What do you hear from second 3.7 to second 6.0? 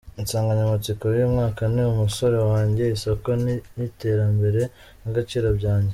y’iterambere n’agaciro byanjye.